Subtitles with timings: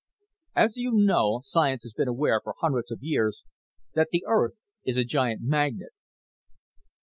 [0.55, 3.43] "As you know, science has been aware for hundreds of years
[3.93, 5.91] that the Earth is a giant magnet...."